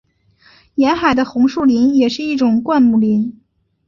[0.73, 3.39] 沿海的红树林也是一种灌木林。